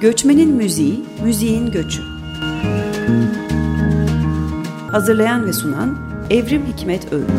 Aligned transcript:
Göçmenin 0.00 0.50
Müziği, 0.50 1.04
Müziğin 1.24 1.70
Göçü. 1.70 2.02
Hazırlayan 4.90 5.46
ve 5.46 5.52
sunan 5.52 5.98
Evrim 6.30 6.62
Hikmet 6.66 7.12
Öğüt. 7.12 7.30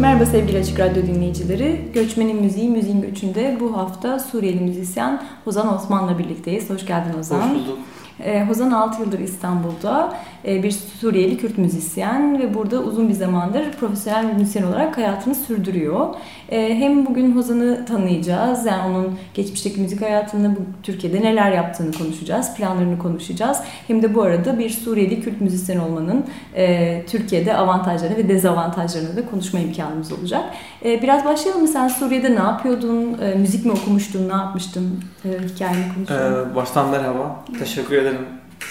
Merhaba 0.00 0.26
sevgili 0.26 0.58
Açık 0.58 0.80
Radyo 0.80 1.02
dinleyicileri. 1.02 1.80
Göçmenin 1.94 2.42
Müziği, 2.42 2.68
Müziğin 2.68 3.00
Göçü'nde 3.00 3.56
bu 3.60 3.76
hafta 3.76 4.18
Suriyeli 4.18 4.60
müzisyen 4.60 5.22
Hozan 5.44 5.74
Osman'la 5.74 6.18
birlikteyiz. 6.18 6.70
Hoş 6.70 6.86
geldin 6.86 7.18
Hozan. 7.18 7.40
Hoş 7.40 7.58
bulduk. 7.58 7.78
Ee, 8.24 8.44
Hozan 8.44 8.70
6 8.70 9.02
yıldır 9.02 9.18
İstanbul'da 9.18 10.14
e, 10.46 10.62
bir 10.62 10.70
Suriyeli 10.70 11.38
Kürt 11.38 11.58
müzisyen 11.58 12.38
ve 12.38 12.54
burada 12.54 12.78
uzun 12.78 13.08
bir 13.08 13.14
zamandır 13.14 13.72
profesyonel 13.72 14.28
bir 14.28 14.32
müzisyen 14.32 14.62
olarak 14.62 14.96
hayatını 14.98 15.34
sürdürüyor. 15.34 16.06
Ee, 16.48 16.74
hem 16.74 17.06
bugün 17.06 17.36
Hozan'ı 17.36 17.84
tanıyacağız, 17.86 18.66
yani 18.66 18.96
onun 18.96 19.18
geçmişteki 19.34 19.80
müzik 19.80 20.02
hayatını, 20.02 20.56
bu 20.56 20.60
Türkiye'de 20.82 21.20
neler 21.20 21.52
yaptığını 21.52 21.92
konuşacağız, 21.92 22.54
planlarını 22.56 22.98
konuşacağız. 22.98 23.58
Hem 23.86 24.02
de 24.02 24.14
bu 24.14 24.22
arada 24.22 24.58
bir 24.58 24.70
Suriyeli 24.70 25.22
Kürt 25.22 25.40
müzisyen 25.40 25.78
olmanın 25.78 26.24
e, 26.56 27.02
Türkiye'de 27.06 27.56
avantajlarını 27.56 28.16
ve 28.16 28.28
dezavantajlarını 28.28 29.16
da 29.16 29.30
konuşma 29.30 29.60
imkanımız 29.60 30.12
olacak. 30.12 30.44
E, 30.84 31.02
biraz 31.02 31.24
başlayalım 31.24 31.62
mı? 31.62 31.68
Sen 31.68 31.88
Suriye'de 31.88 32.30
ne 32.30 32.40
yapıyordun? 32.40 33.18
E, 33.22 33.34
müzik 33.34 33.64
mi 33.64 33.72
okumuştun? 33.72 34.28
Ne 34.28 34.32
yapmıştın? 34.32 35.00
E, 35.24 35.28
hikayeni 35.54 35.94
konuşalım. 35.94 36.50
Ee, 36.52 36.54
baştan 36.54 36.88
merhaba. 36.88 37.44
Teşekkür 37.58 37.96
ederim. 37.96 38.09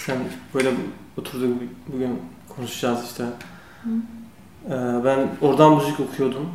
Sen 0.06 0.18
böyle 0.54 0.70
oturduk 1.18 1.62
bugün 1.88 2.20
konuşacağız 2.56 3.06
işte. 3.06 3.24
Ee, 4.66 4.72
ben 5.06 5.28
oradan 5.42 5.76
müzik 5.76 6.00
okuyordum. 6.00 6.50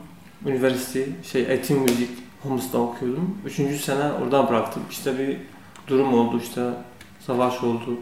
Üniversite, 0.46 1.08
şey 1.22 1.42
eğitim 1.42 1.78
müzik 1.78 2.10
Homs'ta 2.42 2.78
okuyordum. 2.78 3.38
Üçüncü 3.46 3.78
sene 3.78 4.12
oradan 4.12 4.48
bıraktım. 4.48 4.82
İşte 4.90 5.18
bir 5.18 5.36
durum 5.88 6.14
oldu 6.14 6.40
işte. 6.42 6.70
Savaş 7.26 7.62
oldu. 7.62 7.98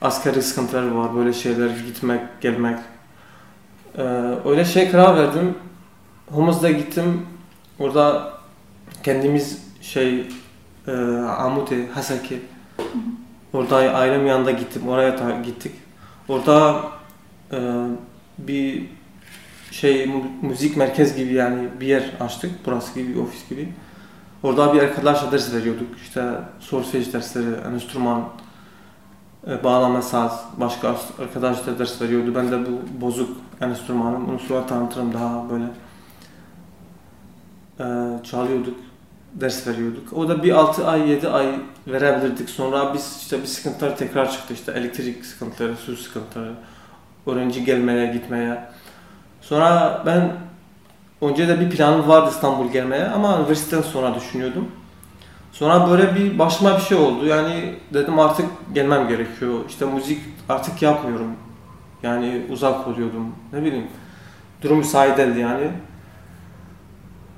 Askeri 0.00 0.42
sıkıntılar 0.42 0.88
var. 0.88 1.14
Böyle 1.14 1.32
şeyler 1.32 1.70
gitmek, 1.86 2.40
gelmek. 2.40 2.78
Ee, 3.98 4.02
öyle 4.44 4.64
şey 4.64 4.90
karar 4.90 5.16
verdim. 5.16 5.54
Homs'da 6.30 6.70
gittim. 6.70 7.26
Orada 7.78 8.32
kendimiz 9.02 9.66
şey 9.80 10.28
e, 10.86 10.92
Amuti, 11.38 11.86
Hasaki 11.94 12.40
Orada 13.52 13.76
ailem 13.76 14.26
yanında 14.26 14.50
gittim. 14.50 14.88
Oraya 14.88 15.16
ta- 15.16 15.40
gittik. 15.40 15.72
Orada 16.28 16.82
e, 17.52 17.86
bir 18.38 18.84
şey 19.70 20.10
müzik 20.42 20.76
merkez 20.76 21.16
gibi 21.16 21.34
yani 21.34 21.68
bir 21.80 21.86
yer 21.86 22.12
açtık. 22.20 22.50
Burası 22.66 23.00
gibi 23.00 23.20
ofis 23.20 23.48
gibi. 23.48 23.72
Orada 24.42 24.74
bir 24.74 24.82
arkadaşla 24.82 25.32
ders 25.32 25.54
veriyorduk. 25.54 25.88
İşte 26.02 26.32
solfej 26.60 27.12
dersleri, 27.12 27.74
enstrüman, 27.74 28.24
e, 29.48 29.64
bağlama 29.64 30.02
saz, 30.02 30.44
başka 30.60 30.96
arkadaş 31.22 31.66
da 31.66 31.78
ders 31.78 32.02
veriyordu. 32.02 32.32
Ben 32.34 32.52
de 32.52 32.58
bu 32.66 33.00
bozuk 33.06 33.36
enstrümanım. 33.60 34.28
Onu 34.28 34.38
sonra 34.38 34.66
tanıtırım 34.66 35.12
daha 35.12 35.44
böyle. 35.50 35.64
E, 37.80 37.84
çalıyorduk 38.24 38.76
ders 39.40 39.66
veriyorduk. 39.66 40.12
O 40.12 40.28
da 40.28 40.42
bir 40.42 40.52
6 40.52 40.88
ay 40.88 41.10
7 41.10 41.28
ay 41.28 41.46
verebilirdik. 41.86 42.50
Sonra 42.50 42.94
biz 42.94 43.16
işte 43.20 43.42
bir 43.42 43.46
sıkıntılar 43.46 43.96
tekrar 43.96 44.32
çıktı. 44.32 44.54
İşte 44.54 44.72
elektrik 44.72 45.26
sıkıntıları, 45.26 45.76
su 45.76 45.96
sıkıntıları, 45.96 46.52
öğrenci 47.26 47.64
gelmeye 47.64 48.12
gitmeye. 48.12 48.60
Sonra 49.40 50.02
ben 50.06 50.32
önce 51.20 51.48
de 51.48 51.60
bir 51.60 51.70
planım 51.70 52.08
vardı 52.08 52.30
İstanbul 52.30 52.72
gelmeye 52.72 53.06
ama 53.06 53.38
üniversiteden 53.40 53.82
sonra 53.82 54.14
düşünüyordum. 54.14 54.68
Sonra 55.52 55.90
böyle 55.90 56.14
bir 56.14 56.38
başıma 56.38 56.76
bir 56.76 56.82
şey 56.82 56.98
oldu. 56.98 57.26
Yani 57.26 57.74
dedim 57.94 58.18
artık 58.18 58.46
gelmem 58.74 59.08
gerekiyor. 59.08 59.60
İşte 59.68 59.84
müzik 59.86 60.20
artık 60.48 60.82
yapmıyorum. 60.82 61.30
Yani 62.02 62.42
uzak 62.50 62.88
oluyordum. 62.88 63.34
Ne 63.52 63.64
bileyim. 63.64 63.86
Durum 64.62 64.78
müsait 64.78 65.18
yani. 65.18 65.70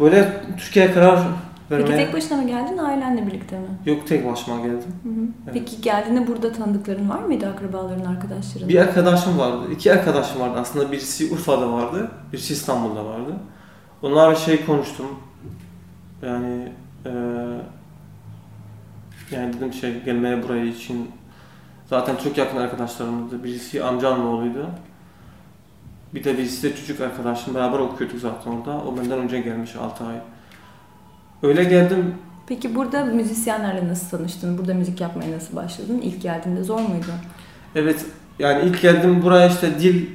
Böyle 0.00 0.42
Türkiye'ye 0.58 0.92
karar 0.92 1.18
Peki 1.68 1.90
tek 1.92 2.14
başına 2.14 2.38
mı 2.38 2.46
geldin, 2.46 2.78
ailenle 2.78 3.26
birlikte 3.26 3.58
mi? 3.58 3.66
Yok 3.86 4.06
tek 4.06 4.26
başıma 4.26 4.56
geldim. 4.56 4.94
Hı 5.02 5.08
hı. 5.08 5.52
Peki 5.52 5.80
geldiğinde 5.80 6.26
burada 6.26 6.52
tanıdıkların 6.52 7.08
var 7.08 7.22
mıydı, 7.22 7.46
akrabaların, 7.48 8.04
arkadaşların? 8.04 8.68
Bir 8.68 8.78
arkadaşım 8.78 9.38
vardı, 9.38 9.72
iki 9.72 9.92
arkadaşım 9.92 10.40
vardı 10.40 10.58
aslında. 10.58 10.92
Birisi 10.92 11.32
Urfa'da 11.32 11.72
vardı, 11.72 12.10
birisi 12.32 12.52
İstanbul'da 12.52 13.04
vardı. 13.04 13.36
Onlarla 14.02 14.34
şey 14.34 14.66
konuştum. 14.66 15.06
Yani 16.22 16.72
e, 17.06 17.10
yani 19.30 19.52
dedim 19.52 19.72
şey 19.72 20.02
gelmeye 20.04 20.42
buraya 20.42 20.64
için 20.64 21.10
zaten 21.86 22.16
çok 22.24 22.38
yakın 22.38 22.56
arkadaşlarımızdı. 22.56 23.44
Birisi 23.44 23.84
amcamın 23.84 24.26
oğluydu. 24.26 24.70
Bir 26.14 26.24
de 26.24 26.38
birisi 26.38 26.62
de 26.62 26.76
çocuk 26.76 27.00
arkadaşım. 27.00 27.54
Beraber 27.54 27.78
okuyorduk 27.78 28.18
zaten 28.20 28.50
orada. 28.50 28.70
O 28.70 28.96
benden 28.96 29.18
önce 29.18 29.40
gelmiş 29.40 29.76
6 29.76 30.04
ay. 30.04 30.16
Öyle 31.42 31.64
geldim. 31.64 32.14
Peki 32.46 32.74
burada 32.74 33.04
müzisyenlerle 33.04 33.88
nasıl 33.88 34.18
tanıştın? 34.18 34.58
Burada 34.58 34.74
müzik 34.74 35.00
yapmaya 35.00 35.32
nasıl 35.32 35.56
başladın? 35.56 36.00
İlk 36.02 36.22
geldiğinde 36.22 36.62
zor 36.62 36.80
muydu? 36.80 37.06
Evet 37.74 38.06
yani 38.38 38.68
ilk 38.68 38.82
geldim 38.82 39.22
buraya 39.22 39.48
işte 39.48 39.80
dil 39.80 40.06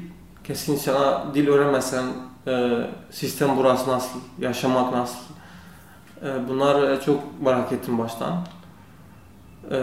kesin 0.43 0.75
sana 0.75 1.23
dil 1.33 1.47
öğrenmezsen 1.47 2.03
e, 2.47 2.69
sistem 3.11 3.49
burası 3.57 3.89
nasıl, 3.89 4.19
yaşamak 4.39 4.93
nasıl 4.93 5.19
e, 6.23 6.47
bunlar 6.49 7.01
çok 7.01 7.41
merak 7.41 7.71
ettim 7.71 7.97
baştan. 7.97 8.33
E, 9.71 9.77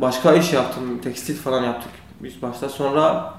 başka 0.00 0.34
iş 0.34 0.52
yaptım, 0.52 0.98
tekstil 0.98 1.36
falan 1.36 1.62
yaptık 1.62 1.92
biz 2.20 2.42
başta. 2.42 2.68
Sonra 2.68 3.34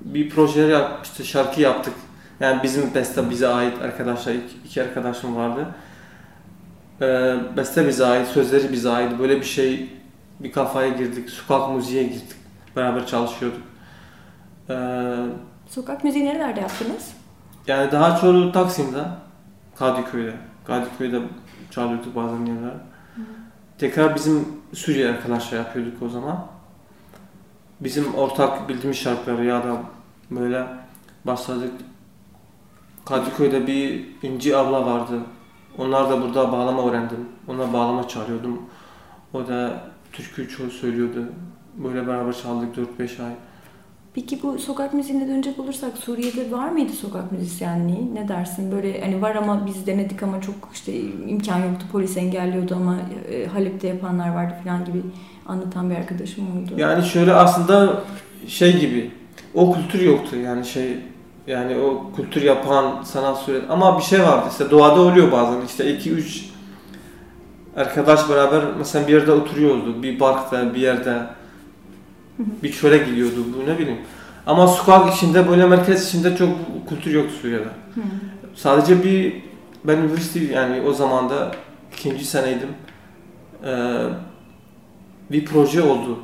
bir 0.00 0.30
projeler 0.30 0.68
yap, 0.68 1.00
işte 1.04 1.24
şarkı 1.24 1.60
yaptık. 1.60 1.94
Yani 2.40 2.62
bizim 2.62 2.94
beste 2.94 3.30
bize 3.30 3.48
ait 3.48 3.82
arkadaşlar, 3.82 4.34
iki, 4.34 4.56
iki 4.64 4.82
arkadaşım 4.82 5.36
vardı. 5.36 5.66
E, 7.00 7.36
beste 7.56 7.88
bize 7.88 8.06
ait, 8.06 8.26
sözleri 8.28 8.72
bize 8.72 8.90
ait. 8.90 9.18
Böyle 9.18 9.36
bir 9.36 9.44
şey, 9.46 9.90
bir 10.40 10.52
kafaya 10.52 10.88
girdik, 10.88 11.30
sokak 11.30 11.70
müziğe 11.76 12.02
girdik. 12.02 12.36
Beraber 12.76 13.06
çalışıyorduk. 13.06 13.60
Ee, 14.70 15.14
Sokak 15.68 16.04
müziği 16.04 16.24
nerelerde 16.24 16.60
yaptınız? 16.60 17.12
yani 17.66 17.92
daha 17.92 18.16
çoğu 18.20 18.52
Taksim'de, 18.52 19.04
Kadıköy'de. 19.76 20.32
Kadıköy'de 20.66 21.20
çalıyorduk 21.70 22.16
bazen 22.16 22.46
yerler. 22.46 22.72
Tekrar 23.78 24.14
bizim 24.14 24.48
Suriye 24.72 25.08
arkadaşlar 25.10 25.58
yapıyorduk 25.58 26.02
o 26.02 26.08
zaman. 26.08 26.46
Bizim 27.80 28.14
ortak 28.14 28.68
bildiğimiz 28.68 28.96
şarkıları 28.98 29.44
ya 29.44 29.64
da 29.64 29.76
böyle 30.30 30.66
başladık. 31.24 31.72
Kadıköy'de 33.04 33.66
bir 33.66 34.06
İnci 34.22 34.56
abla 34.56 34.86
vardı. 34.86 35.20
Onlar 35.78 36.10
da 36.10 36.22
burada 36.22 36.52
bağlama 36.52 36.90
öğrendim. 36.90 37.28
Ona 37.48 37.72
bağlama 37.72 38.08
çalıyordum. 38.08 38.62
O 39.34 39.48
da 39.48 39.82
türkü 40.12 40.48
çoğu 40.48 40.70
söylüyordu. 40.70 41.26
Böyle 41.74 42.06
beraber 42.06 42.32
çaldık 42.32 42.76
4-5 42.98 43.22
ay. 43.22 43.32
Peki 44.14 44.42
bu 44.42 44.58
sokak 44.58 44.94
müziğine 44.94 45.28
dönecek 45.28 45.58
olursak 45.58 45.98
Suriye'de 45.98 46.50
var 46.50 46.68
mıydı 46.68 46.92
sokak 46.92 47.32
müzisyenliği? 47.32 48.14
Ne 48.14 48.28
dersin? 48.28 48.72
Böyle 48.72 49.00
hani 49.00 49.22
var 49.22 49.34
ama 49.34 49.66
biz 49.66 49.86
denedik 49.86 50.22
ama 50.22 50.40
çok 50.40 50.54
işte 50.72 51.00
imkan 51.00 51.58
yoktu. 51.58 51.86
Polis 51.92 52.16
engelliyordu 52.16 52.74
ama 52.74 52.96
e, 53.30 53.46
Halep'te 53.46 53.88
yapanlar 53.88 54.34
vardı 54.34 54.54
falan 54.64 54.84
gibi 54.84 55.02
anlatan 55.46 55.90
bir 55.90 55.94
arkadaşım 55.96 56.44
oldu. 56.44 56.70
Yani 56.76 57.04
şöyle 57.04 57.32
aslında 57.32 58.02
şey 58.46 58.80
gibi 58.80 59.10
o 59.54 59.72
kültür 59.72 60.00
yoktu 60.00 60.36
yani 60.36 60.66
şey 60.66 60.96
yani 61.46 61.76
o 61.76 62.12
kültür 62.16 62.42
yapan 62.42 63.02
sanat 63.02 63.42
süre 63.42 63.60
ama 63.68 63.98
bir 63.98 64.04
şey 64.04 64.22
vardı 64.22 64.46
işte 64.50 64.70
doğada 64.70 65.00
oluyor 65.00 65.32
bazen 65.32 65.60
işte 65.66 65.94
iki 65.94 66.10
üç 66.10 66.44
arkadaş 67.76 68.30
beraber 68.30 68.62
mesela 68.78 69.08
bir 69.08 69.12
yerde 69.12 69.32
oturuyordu 69.32 70.02
bir 70.02 70.18
parkta 70.18 70.74
bir 70.74 70.80
yerde 70.80 71.22
bir 72.38 72.72
çöle 72.72 72.98
gidiyordu 72.98 73.44
bu 73.56 73.70
ne 73.70 73.78
bileyim 73.78 73.98
ama 74.46 74.68
sokak 74.68 75.14
içinde 75.14 75.48
böyle 75.48 75.66
merkez 75.66 76.08
içinde 76.08 76.36
çok 76.36 76.48
kültür 76.88 77.10
yoktu 77.10 77.34
Suriye'de. 77.42 77.68
Sadece 78.54 79.04
bir 79.04 79.42
ben 79.84 79.98
üniversite 79.98 80.54
yani 80.54 80.80
o 80.80 80.92
zaman 80.92 81.30
da 81.30 81.52
ikinci 81.92 82.24
seneydim. 82.24 82.68
Ee, 83.64 83.96
bir 85.30 85.44
proje 85.44 85.82
oldu. 85.82 86.18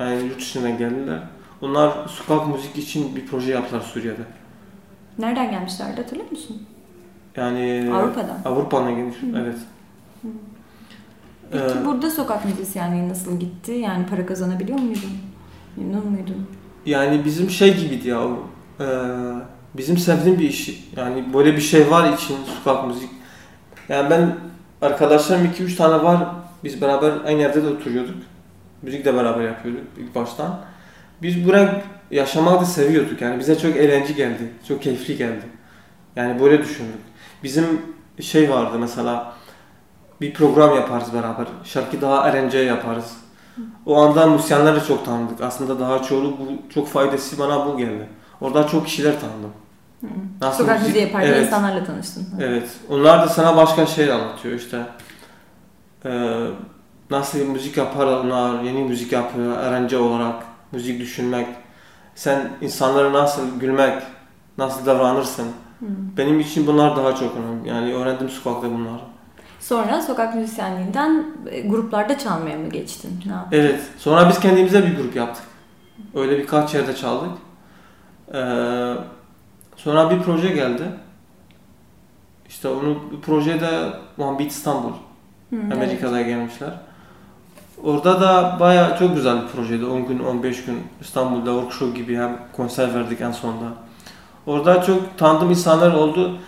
Yani 0.00 0.22
yurt 0.22 0.38
dışından 0.38 0.78
geldiler. 0.78 1.18
Onlar 1.60 2.08
sokak 2.08 2.48
müzik 2.48 2.78
için 2.78 3.16
bir 3.16 3.26
proje 3.26 3.52
yaptılar 3.52 3.80
Suriye'de. 3.80 4.22
Nereden 5.18 5.50
gelmişlerdi 5.50 5.96
hatırlıyor 6.00 6.30
musun? 6.30 6.62
Yani 7.36 7.90
Avrupa'dan. 7.94 8.38
Avrupa'dan 8.44 8.96
gelmiş. 8.96 9.16
Hı. 9.22 9.26
Evet. 9.42 9.56
Peki 11.52 11.64
Ee, 11.82 11.84
burada 11.84 12.10
sokak 12.10 12.44
müzisyenliği 12.44 13.08
nasıl 13.08 13.40
gitti? 13.40 13.72
Yani 13.72 14.06
para 14.06 14.26
kazanabiliyor 14.26 14.78
muydun? 14.78 15.10
Memnun 15.76 16.06
muydun? 16.06 16.46
Yani 16.86 17.24
bizim 17.24 17.50
şey 17.50 17.76
gibiydi 17.76 18.08
ya. 18.08 18.20
e, 18.80 18.86
bizim 19.76 19.98
sevdiğim 19.98 20.38
bir 20.38 20.48
iş. 20.48 20.88
Yani 20.96 21.24
böyle 21.34 21.56
bir 21.56 21.60
şey 21.60 21.90
var 21.90 22.12
için 22.12 22.36
sokak 22.64 22.86
müzik. 22.86 23.10
Yani 23.88 24.10
ben 24.10 24.36
arkadaşlarım 24.82 25.46
2-3 25.46 25.76
tane 25.76 26.04
var. 26.04 26.26
Biz 26.64 26.80
beraber 26.80 27.12
aynı 27.26 27.40
yerde 27.40 27.64
de 27.64 27.68
oturuyorduk. 27.68 28.16
Müzik 28.82 29.04
de 29.04 29.14
beraber 29.14 29.44
yapıyorduk 29.44 29.82
ilk 29.98 30.14
baştan. 30.14 30.60
Biz 31.22 31.46
buraya 31.46 31.82
yaşamak 32.12 32.60
da 32.60 32.64
seviyorduk. 32.64 33.20
Yani 33.22 33.38
bize 33.38 33.58
çok 33.58 33.76
eğlenceli 33.76 34.14
geldi. 34.16 34.52
Çok 34.68 34.82
keyifli 34.82 35.16
geldi. 35.16 35.42
Yani 36.16 36.40
böyle 36.40 36.62
düşündük. 36.62 37.00
Bizim 37.42 37.82
şey 38.20 38.50
vardı 38.50 38.76
mesela 38.80 39.32
bir 40.20 40.34
program 40.34 40.74
yaparız 40.74 41.14
beraber. 41.14 41.46
Şarkı 41.64 42.00
daha 42.00 42.28
eğlenceli 42.30 42.64
yaparız. 42.66 43.12
O 43.86 43.96
anda 44.02 44.26
müzisyenleri 44.26 44.84
çok 44.88 45.04
tanıdık. 45.04 45.40
Aslında 45.40 45.80
daha 45.80 46.02
çoğu 46.02 46.22
bu 46.24 46.72
çok 46.74 46.88
faydası 46.88 47.38
bana 47.38 47.66
bu 47.66 47.78
geldi. 47.78 48.08
Orada 48.40 48.66
çok 48.66 48.86
kişiler 48.86 49.14
tanıdım. 49.20 49.52
Hı. 50.00 50.06
Nasıl 50.40 50.58
Sokak 50.58 50.76
müzik- 50.76 50.86
müziği 50.86 51.04
yaparken 51.06 51.28
Evet. 51.32 51.46
insanlarla 51.46 51.84
tanıştın. 51.84 52.26
Evet. 52.40 52.70
Onlar 52.90 53.22
da 53.22 53.28
sana 53.28 53.56
başka 53.56 53.86
şey 53.86 54.12
anlatıyor 54.12 54.54
işte. 54.54 54.82
Ee, 56.04 56.46
nasıl 57.10 57.38
müzik 57.38 57.76
yaparlar 57.76 58.62
yeni 58.62 58.82
müzik 58.84 59.12
yapıyor, 59.12 59.56
öğrenci 59.56 59.96
olarak 59.96 60.34
müzik 60.72 61.00
düşünmek. 61.00 61.46
Sen 62.14 62.50
insanlara 62.60 63.12
nasıl 63.12 63.60
gülmek, 63.60 64.02
nasıl 64.58 64.86
davranırsın. 64.86 65.46
Hı. 65.80 65.86
Benim 66.16 66.40
için 66.40 66.66
bunlar 66.66 66.96
daha 66.96 67.14
çok 67.14 67.36
önemli. 67.36 67.68
Yani 67.68 67.94
öğrendim 67.94 68.28
sokakta 68.28 68.70
bunları. 68.70 69.00
Sonra 69.60 70.02
sokak 70.02 70.34
müzisyenliğinden 70.34 71.26
e, 71.50 71.60
gruplarda 71.60 72.18
çalmaya 72.18 72.58
mı 72.58 72.68
geçtin? 72.68 73.20
Ne 73.26 73.32
yaptın? 73.32 73.58
Evet. 73.58 73.80
Sonra 73.98 74.28
biz 74.28 74.40
kendimize 74.40 74.86
bir 74.86 74.96
grup 74.96 75.16
yaptık. 75.16 75.44
Öyle 76.14 76.38
birkaç 76.38 76.74
yerde 76.74 76.96
çaldık. 76.96 77.30
Ee, 78.34 78.94
sonra 79.76 80.10
bir 80.10 80.22
proje 80.22 80.48
geldi. 80.48 80.82
İşte 82.48 82.68
onu 82.68 82.98
projede 83.22 83.92
One 84.18 84.38
Beat 84.38 84.50
İstanbul. 84.50 84.92
Hı, 85.50 85.56
evet. 85.62 85.72
Amerika'da 85.72 86.22
gelmişler. 86.22 86.70
Orada 87.84 88.20
da 88.20 88.56
baya 88.60 88.96
çok 88.98 89.14
güzel 89.14 89.42
bir 89.42 89.48
projeydi. 89.48 89.84
10 89.86 90.06
gün, 90.06 90.18
15 90.18 90.64
gün 90.64 90.82
İstanbul'da 91.00 91.50
workshop 91.50 91.96
gibi 91.96 92.16
hem 92.16 92.38
konser 92.56 92.94
verdik 92.94 93.20
en 93.20 93.32
sonunda. 93.32 93.66
Orada 94.46 94.82
çok 94.82 95.18
tanıdığım 95.18 95.50
insanlar 95.50 95.92
oldu. 95.92 96.38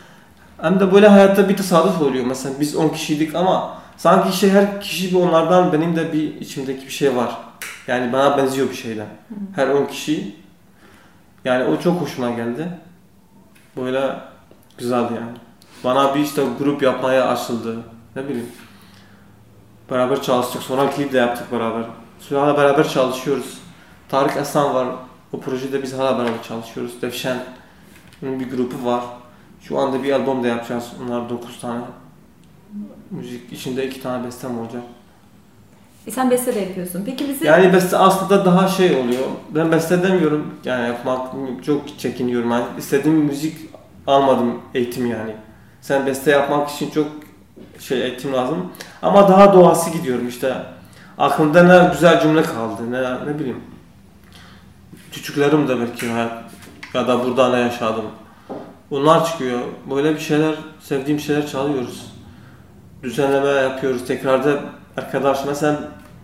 Hem 0.61 0.81
de 0.81 0.93
böyle 0.93 1.09
hayatta 1.09 1.49
bir 1.49 1.57
tesadüf 1.57 2.03
oluyor. 2.03 2.25
Mesela 2.27 2.55
biz 2.61 2.77
10 2.77 2.89
kişiydik 2.89 3.35
ama 3.35 3.79
sanki 3.97 4.37
şey 4.37 4.51
her 4.51 4.81
kişi 4.81 5.11
bir 5.11 5.21
onlardan 5.21 5.73
benim 5.73 5.97
de 5.97 6.13
bir 6.13 6.41
içimdeki 6.41 6.87
bir 6.87 6.93
şey 6.93 7.17
var. 7.17 7.37
Yani 7.87 8.13
bana 8.13 8.39
benziyor 8.39 8.71
bir 8.71 8.75
şeyden. 8.75 9.07
Her 9.57 9.69
10 9.69 9.87
kişi. 9.87 10.37
Yani 11.45 11.65
o 11.65 11.81
çok 11.81 12.01
hoşuma 12.01 12.31
geldi. 12.31 12.69
Böyle 13.77 14.17
güzeldi 14.79 15.15
yani. 15.15 15.37
Bana 15.85 16.15
bir 16.15 16.21
işte 16.21 16.43
grup 16.59 16.83
yapmaya 16.83 17.29
açıldı. 17.29 17.77
Ne 18.17 18.25
bileyim. 18.29 18.49
Beraber 19.91 20.23
çalıştık. 20.23 20.63
Sonra 20.63 20.91
klip 20.91 21.13
de 21.13 21.19
yaptık 21.19 21.53
beraber. 21.53 21.85
Sonra 22.21 22.41
hala 22.43 22.57
beraber 22.57 22.89
çalışıyoruz. 22.89 23.59
Tarık 24.09 24.37
Aslan 24.37 24.75
var. 24.75 24.89
O 25.33 25.41
projede 25.41 25.83
biz 25.83 25.93
hala 25.93 26.19
beraber 26.19 26.43
çalışıyoruz. 26.49 27.03
Devşen. 27.03 27.39
Onun 28.23 28.41
bir 28.41 28.51
grubu 28.51 28.85
var. 28.85 29.01
Şu 29.61 29.79
anda 29.79 30.03
bir 30.03 30.13
albüm 30.13 30.43
de 30.45 30.49
yapacağız. 30.49 30.93
Onlar 31.05 31.31
9 31.31 31.61
tane. 31.61 31.81
Müzik 33.11 33.53
içinde 33.53 33.87
2 33.87 34.03
tane 34.03 34.27
bestem 34.27 34.59
olacak. 34.59 34.83
E 36.07 36.11
sen 36.11 36.31
beste 36.31 36.55
de 36.55 36.61
yapıyorsun. 36.61 37.03
Peki 37.07 37.29
bizi 37.29 37.47
Yani 37.47 37.73
beste 37.73 37.97
aslında 37.97 38.45
daha 38.45 38.69
şey 38.69 38.97
oluyor. 38.97 39.25
Ben 39.51 39.73
beste 39.73 40.03
demiyorum. 40.03 40.55
Yani 40.65 40.87
yapmak 40.89 41.33
çok 41.65 41.99
çekiniyorum. 41.99 42.51
Yani 42.51 42.65
istediğim 42.79 43.19
müzik 43.19 43.57
almadım 44.07 44.61
eğitim 44.75 45.07
yani. 45.07 45.35
Sen 45.81 46.07
beste 46.07 46.31
yapmak 46.31 46.71
için 46.71 46.91
çok 46.91 47.07
şey 47.79 48.03
eğitim 48.03 48.33
lazım. 48.33 48.73
Ama 49.03 49.29
daha 49.29 49.55
doğası 49.55 49.91
gidiyorum 49.91 50.29
işte. 50.29 50.55
Aklımda 51.19 51.63
ne 51.63 51.91
güzel 51.93 52.21
cümle 52.23 52.43
kaldı. 52.43 52.91
Ne, 52.91 53.33
ne 53.33 53.39
bileyim. 53.39 53.61
Küçüklerim 55.13 55.69
de 55.69 55.81
belki 55.81 56.07
ya 56.95 57.09
da 57.09 57.25
burada 57.25 57.49
ne 57.49 57.61
yaşadım. 57.61 58.05
Onlar 58.91 59.27
çıkıyor. 59.27 59.61
Böyle 59.91 60.15
bir 60.15 60.21
şeyler, 60.21 60.55
sevdiğim 60.81 61.21
şeyler 61.21 61.47
çalıyoruz. 61.47 62.13
Düzenleme 63.03 63.49
yapıyoruz. 63.49 64.07
Tekrarda 64.07 64.51
arkadaş 64.97 65.45
mesela 65.47 65.79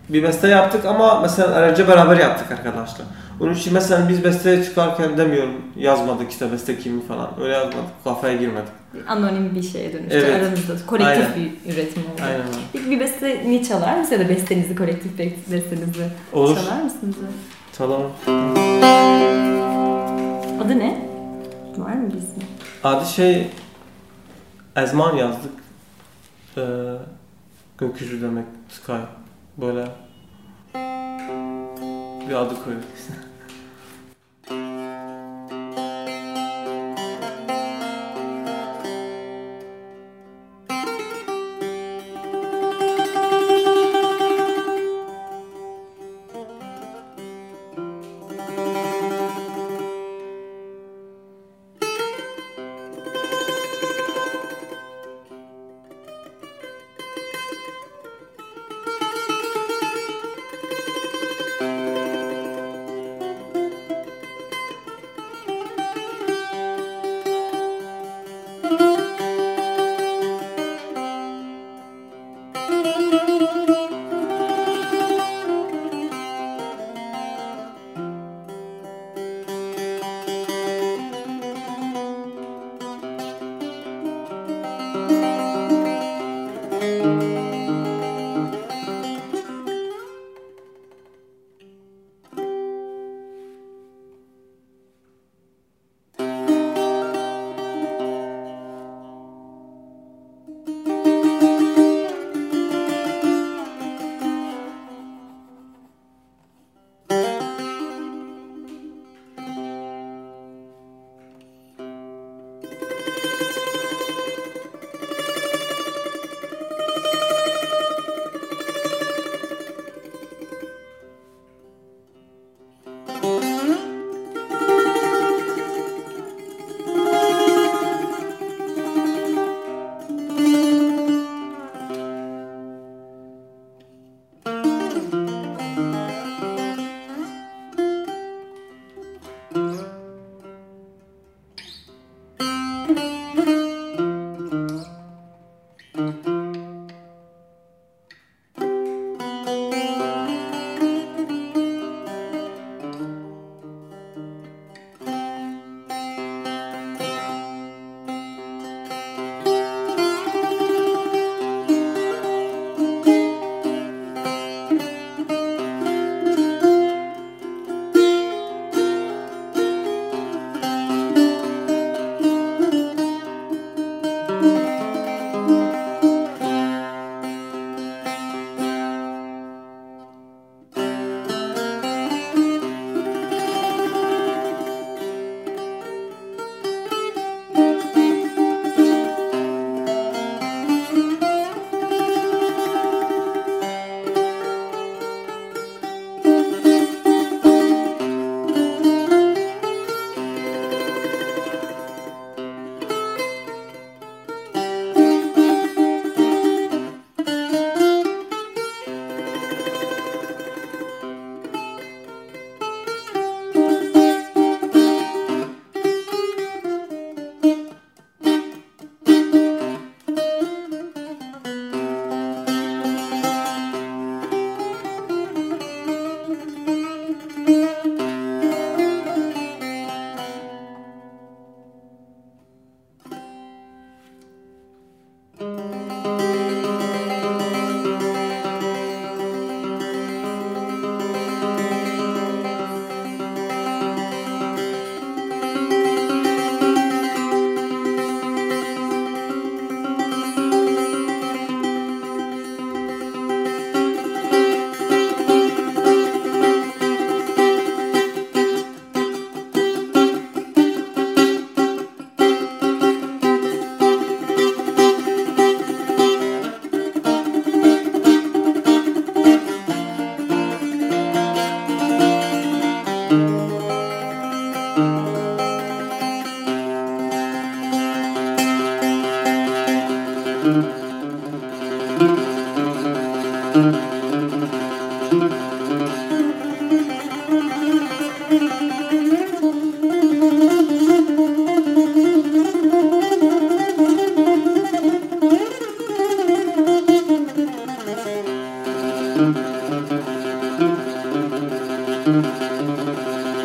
bir 0.09 0.23
beste 0.23 0.47
yaptık 0.47 0.85
ama 0.85 1.19
mesela 1.19 1.55
aracı 1.55 1.87
beraber 1.87 2.17
yaptık 2.17 2.51
arkadaşlar. 2.51 3.05
Onun 3.41 3.53
için 3.53 3.73
mesela 3.73 4.09
biz 4.09 4.23
besteye 4.23 4.63
çıkarken 4.63 5.17
demiyorum 5.17 5.61
yazmadık 5.75 6.31
işte 6.31 6.51
beste 6.51 6.77
kimi 6.79 7.05
falan. 7.07 7.41
Öyle 7.41 7.53
yazmadık. 7.53 8.03
Kafaya 8.03 8.37
girmedik. 8.37 8.69
anonim 9.07 9.55
bir 9.55 9.63
şeye 9.63 9.93
dönüştü. 9.93 10.17
Evet. 10.17 10.35
Aranızda 10.35 10.85
kolektif 10.87 11.25
Aynen. 11.35 11.35
bir 11.35 11.73
üretim 11.73 12.03
oldu. 12.03 12.21
Aynen. 12.25 12.41
Peki 12.73 12.89
bir 12.91 12.99
besteni 12.99 13.63
çalar 13.63 13.97
mısınız 13.97 14.21
ya 14.21 14.25
da 14.25 14.29
bestenizi, 14.29 14.75
kolektif 14.75 15.19
be- 15.19 15.33
bestenizi 15.55 16.07
Olur. 16.33 16.55
çalar 16.55 16.81
mısınız? 16.81 17.15
Çalalım. 17.77 18.11
Adı 20.65 20.79
ne? 20.79 21.01
Var 21.77 21.93
mı 21.93 22.09
bizim? 22.13 22.43
Adı 22.83 23.05
şey 23.05 23.47
Ezman 24.75 25.15
yazdık. 25.15 25.51
Ee, 26.57 26.61
gökyüzü 27.77 28.21
demek. 28.21 28.45
Sky. 28.69 28.91
Böyle 29.57 29.85
bir 32.29 32.35
adı 32.35 32.63
koyduk. 32.63 32.83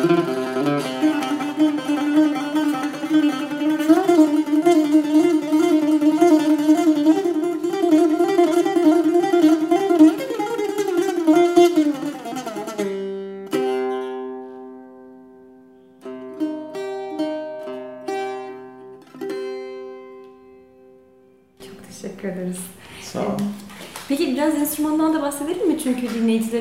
Çok 0.07 0.36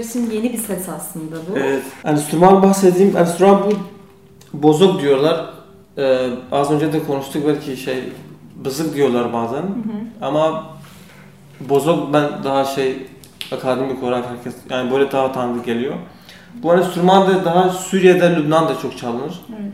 için 0.09 0.31
yeni 0.31 0.53
bir 0.53 0.59
ses 0.59 0.89
aslında 0.89 1.37
bu. 1.37 1.59
Evet. 1.59 1.83
Enstrüman 2.05 2.63
bahsedeyim. 2.63 3.17
Enstrüman 3.17 3.63
bu 3.67 3.73
bozuk 4.63 5.01
diyorlar. 5.03 5.51
Ee, 5.99 6.29
az 6.53 6.71
önce 6.71 6.93
de 6.93 7.05
konuştuk 7.05 7.43
belki 7.47 7.77
şey 7.77 8.05
bızık 8.65 8.95
diyorlar 8.95 9.33
bazen. 9.33 9.57
Hı 9.57 9.63
hı. 9.63 10.27
Ama 10.27 10.67
bozok 11.61 12.13
ben 12.13 12.45
daha 12.45 12.65
şey 12.65 13.07
akademik 13.53 14.03
olarak 14.03 14.25
herkes 14.31 14.55
yani 14.71 14.91
böyle 14.91 15.13
daha 15.13 15.33
tanıdık 15.33 15.65
geliyor. 15.65 15.95
Bu 16.55 16.75
enstrüman 16.75 17.27
da 17.27 17.45
daha 17.45 17.71
Suriye'de, 17.71 18.37
Lübnan'da 18.37 18.79
çok 18.83 18.99
çalınır. 18.99 19.41
Evet. 19.51 19.73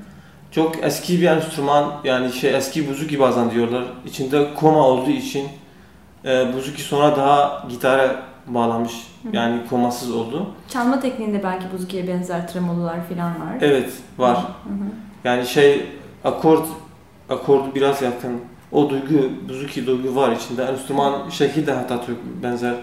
Çok 0.50 0.84
eski 0.84 1.20
bir 1.20 1.26
enstrüman 1.26 1.92
yani 2.04 2.32
şey 2.32 2.56
eski 2.56 2.88
buzuki 2.88 3.20
bazen 3.20 3.50
diyorlar. 3.50 3.84
İçinde 4.06 4.48
koma 4.54 4.86
olduğu 4.86 5.10
için 5.10 5.48
e, 6.24 6.54
buzuki 6.54 6.82
sonra 6.82 7.16
daha 7.16 7.66
gitara 7.68 8.22
bağlamış. 8.46 8.92
Hı. 8.92 9.28
Yani 9.36 9.60
komasız 9.70 10.14
oldu. 10.14 10.50
Çalma 10.68 11.00
tekniğinde 11.00 11.42
belki 11.42 11.66
buzukiye 11.72 12.08
benzer 12.08 12.48
tremololar 12.48 13.08
falan 13.08 13.30
var. 13.30 13.56
Evet 13.60 13.92
var. 14.18 14.36
Hı 14.36 14.74
hı. 14.74 14.88
Yani 15.24 15.46
şey 15.46 15.86
akord 16.24 16.64
akordu 17.28 17.74
biraz 17.74 18.02
yakın. 18.02 18.40
O 18.72 18.90
duygu, 18.90 19.30
buzuki 19.48 19.86
duygu 19.86 20.16
var 20.16 20.32
içinde. 20.32 20.64
Enstrüman 20.64 21.30
şekli 21.30 21.66
de 21.66 21.72
hatta 21.72 21.96
çok 22.06 22.16
benzer. 22.42 22.74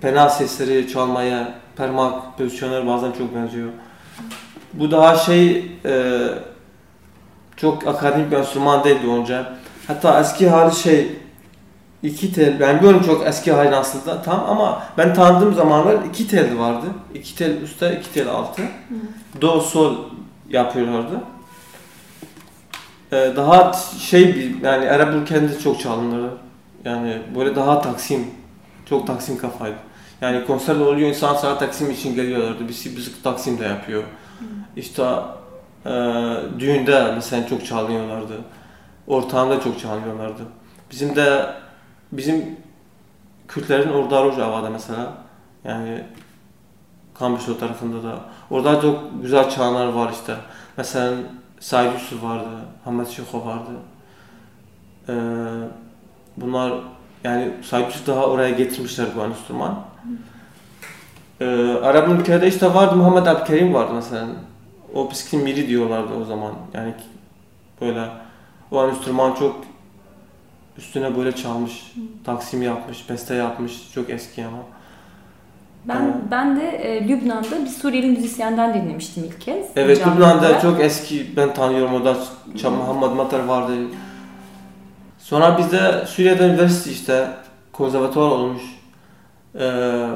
Pena 0.00 0.28
sesleri 0.28 0.88
çalmaya, 0.88 1.54
parmak 1.76 2.38
pozisyonları 2.38 2.86
bazen 2.86 3.12
çok 3.12 3.34
benziyor. 3.34 3.68
Bu 4.72 4.90
daha 4.90 5.16
şey 5.16 5.72
e, 5.84 6.22
çok 7.56 7.86
akademik 7.86 8.30
bir 8.30 8.36
enstrüman 8.36 8.84
değildi 8.84 9.06
önce. 9.06 9.42
Hatta 9.86 10.20
eski 10.20 10.48
hali 10.48 10.74
şey 10.74 11.16
iki 12.06 12.32
tel, 12.32 12.60
ben 12.60 12.78
biliyorum 12.78 13.02
çok 13.06 13.26
eski 13.26 13.52
hali 13.52 13.76
aslında 13.76 14.22
tam 14.22 14.44
ama 14.48 14.82
ben 14.98 15.14
tanıdığım 15.14 15.54
zamanlar 15.54 15.96
iki 16.04 16.28
tel 16.28 16.58
vardı. 16.58 16.86
İki 17.14 17.36
tel 17.36 17.62
üstte, 17.62 17.98
iki 18.00 18.12
tel 18.12 18.28
altı. 18.28 18.62
Do, 19.40 19.60
sol 19.60 19.94
yapıyorlardı. 20.48 21.20
Ee, 23.12 23.32
daha 23.36 23.72
şey 23.98 24.34
bir 24.34 24.62
yani 24.62 24.90
Arap 24.90 25.14
ülkelerinde 25.14 25.58
çok 25.58 25.80
çalınır. 25.80 26.30
Yani 26.84 27.18
böyle 27.34 27.56
daha 27.56 27.80
taksim, 27.80 28.26
çok 28.88 29.06
taksim 29.06 29.38
kafaydı. 29.38 29.76
Yani 30.20 30.46
konserler 30.46 30.86
oluyor 30.86 31.08
insan 31.08 31.34
saat 31.34 31.60
taksim 31.60 31.90
için 31.90 32.14
geliyorlardı. 32.14 32.64
Birisi 32.64 32.96
bizi 32.96 33.22
taksim 33.22 33.58
de 33.58 33.64
yapıyor. 33.64 34.02
İşte 34.76 35.02
e, 35.86 35.90
düğünde 36.58 37.12
mesela 37.14 37.46
çok 37.48 37.66
çalıyorlardı. 37.66 38.34
Ortağında 39.06 39.60
çok 39.60 39.80
çalıyorlardı. 39.80 40.42
Bizim 40.90 41.16
de 41.16 41.46
bizim 42.12 42.56
Kürtlerin 43.48 43.92
orada 43.92 44.24
Rojava'da 44.24 44.70
mesela 44.70 45.12
yani 45.64 46.04
Kamışlı 47.14 47.52
o 47.54 47.58
tarafında 47.58 48.02
da 48.02 48.20
orada 48.50 48.80
çok 48.80 49.22
güzel 49.22 49.50
çağlar 49.50 49.86
var 49.86 50.12
işte. 50.12 50.36
Mesela 50.76 51.14
Said 51.60 51.92
Yusuf 51.92 52.22
vardı, 52.22 52.48
Hamad 52.84 53.06
Şeko 53.06 53.46
vardı. 53.46 53.70
Ee, 55.08 55.12
bunlar 56.36 56.72
yani 57.24 57.52
Said 57.62 57.86
Yusuf 57.86 58.06
daha 58.06 58.26
oraya 58.26 58.50
getirmişler 58.50 59.06
bu 59.16 59.20
enstrüman. 59.20 59.84
Ee, 61.40 61.46
Arap 61.82 62.08
ülkelerde 62.08 62.48
işte 62.48 62.74
vardı 62.74 62.96
Muhammed 62.96 63.26
Abdülkerim 63.26 63.74
vardı 63.74 63.92
mesela. 63.94 64.26
O 64.94 65.10
bisikletin 65.10 65.44
miri 65.44 65.68
diyorlardı 65.68 66.14
o 66.14 66.24
zaman. 66.24 66.52
Yani 66.74 66.94
böyle 67.80 68.08
o 68.70 68.88
enstrüman 68.88 69.34
çok 69.34 69.64
üstüne 70.78 71.16
böyle 71.16 71.32
çalmış, 71.32 71.92
taksim 72.24 72.62
yapmış, 72.62 73.10
beste 73.10 73.34
yapmış. 73.34 73.92
Çok 73.94 74.10
eski 74.10 74.44
ama. 74.46 74.58
Ben 75.88 76.02
Evet. 76.04 76.14
ben 76.30 76.56
de 76.56 76.68
e, 76.68 77.08
Lübnan'da 77.08 77.64
bir 77.64 77.70
Suriyeli 77.70 78.06
müzisyenden 78.06 78.74
dinlemiştim 78.74 79.24
ilk 79.24 79.40
kez. 79.40 79.66
Evet. 79.76 80.06
Lübnan'da 80.06 80.60
çok 80.60 80.80
eski 80.80 81.36
ben 81.36 81.54
tanıyorum 81.54 81.94
orada 81.94 82.16
Ç- 82.54 82.70
Muhammed 82.70 83.16
Matar 83.16 83.44
vardı. 83.44 83.72
Sonra 85.18 85.58
bizde 85.58 86.04
Suriye'de 86.06 86.46
üniversite 86.48 86.90
işte 86.90 87.28
konservatuvar 87.72 88.30
olmuş. 88.30 88.62
Ee, 89.58 90.08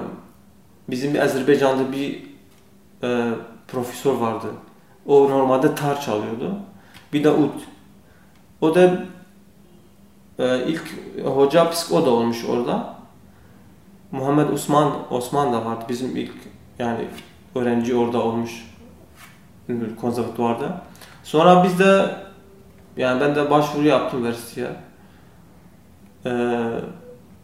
bizim 0.91 1.15
bir 1.15 1.19
Azerbaycan'da 1.19 1.93
bir 1.93 2.23
e, 3.03 3.31
profesör 3.69 4.15
vardı. 4.15 4.47
O 5.07 5.31
normalde 5.31 5.75
tar 5.75 6.01
çalıyordu. 6.01 6.59
Bir 7.13 7.25
de 7.25 7.31
ud. 7.31 7.51
O 8.61 8.75
da 8.75 8.99
e, 10.41 10.65
ilk 10.67 10.83
hoca 11.25 11.71
psik 11.71 11.93
o 11.93 12.07
da 12.07 12.11
olmuş 12.11 12.45
orada. 12.45 12.95
Muhammed 14.13 14.49
Osman 14.49 15.13
Osman 15.13 15.53
da 15.53 15.65
vardı 15.65 15.85
bizim 15.89 16.17
ilk 16.17 16.33
yani 16.79 17.09
öğrenci 17.55 17.95
orada 17.95 18.23
olmuş 18.23 18.71
konservatuvarda. 20.01 20.83
Sonra 21.25 21.65
biz 21.65 21.79
de 21.79 22.17
yani 22.97 23.21
ben 23.21 23.35
de 23.35 23.51
başvuru 23.51 23.87
yaptım 23.87 24.21
üniversiteye. 24.21 24.71
Ee, 26.27 26.31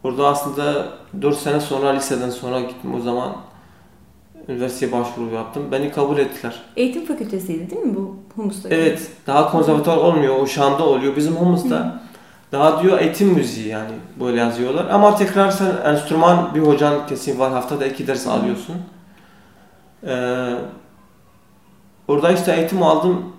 orada 0.03 0.27
aslında 0.27 0.87
4 1.21 1.37
sene 1.37 1.59
sonra 1.59 1.89
liseden 1.89 2.29
sonra 2.29 2.59
gittim 2.59 2.95
o 2.95 2.99
zaman 2.99 3.35
üniversiteye 4.47 4.91
başvuru 4.91 5.35
yaptım. 5.35 5.63
Beni 5.71 5.91
kabul 5.91 6.17
ettiler. 6.17 6.61
Eğitim 6.75 7.05
fakültesiydi 7.05 7.69
değil 7.69 7.81
mi 7.81 7.95
bu 7.95 8.15
Humus'taki? 8.35 8.75
Evet, 8.75 9.11
daha 9.27 9.51
konservatuvar 9.51 9.97
olmuyor. 9.97 10.35
O 10.39 10.47
Şam'da 10.47 10.83
oluyor. 10.85 11.15
Bizim 11.15 11.35
Humus'ta 11.35 12.06
daha 12.51 12.83
diyor 12.83 12.99
eğitim 12.99 13.27
müziği 13.27 13.67
yani 13.67 13.91
böyle 14.19 14.39
yazıyorlar. 14.39 14.85
Ama 14.89 15.15
tekrar 15.15 15.51
sen 15.51 15.71
enstrüman 15.85 16.55
bir 16.55 16.59
hocan 16.59 17.07
kesin 17.07 17.39
var. 17.39 17.51
Haftada 17.51 17.85
iki 17.85 18.07
ders 18.07 18.27
alıyorsun. 18.27 18.75
Ee, 20.07 20.53
orada 22.07 22.31
işte 22.31 22.55
eğitim 22.55 22.83
aldım 22.83 23.33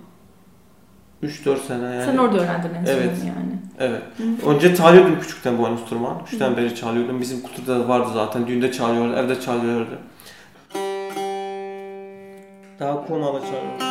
3-4 1.23 1.57
sene 1.67 1.83
yani. 1.85 2.05
Sen 2.05 2.17
orada 2.17 2.37
öğrendin 2.37 2.73
enstrümanı 2.75 3.01
Evet. 3.03 3.17
yani. 3.27 3.59
Evet. 3.79 4.01
Hı. 4.17 4.49
Önce 4.49 4.75
çalıyordum 4.75 5.19
küçükten 5.19 5.57
bu 5.57 5.67
enstrüman. 5.67 6.23
Küçükten 6.25 6.57
beri 6.57 6.75
çalıyordum. 6.75 7.21
Bizim 7.21 7.41
kültürde 7.41 7.79
de 7.79 7.87
vardı 7.87 8.09
zaten. 8.13 8.47
Düğünde 8.47 8.71
çalıyorlar, 8.71 9.23
evde 9.23 9.41
çalıyorlardı. 9.41 9.97
Daha 12.79 13.05
komalı 13.05 13.39
çalıyorum. 13.39 13.88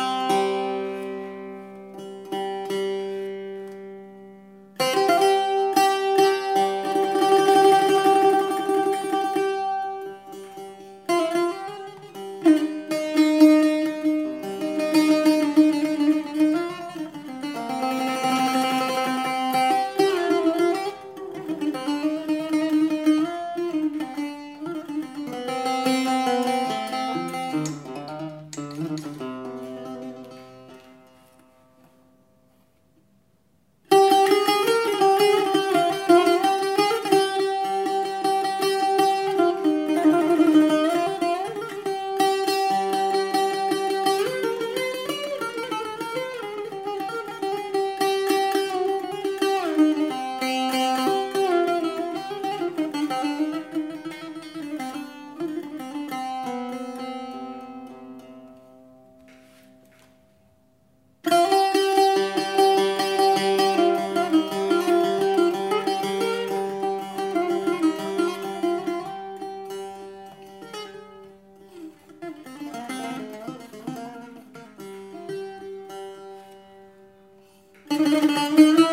Música 77.99 78.88